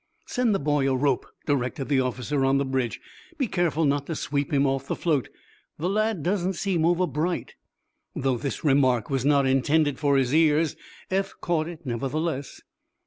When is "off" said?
4.65-4.87